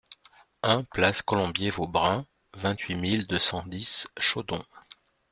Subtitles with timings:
[0.63, 4.63] un place Colombier Vaubrun, vingt-huit mille deux cent dix Chaudon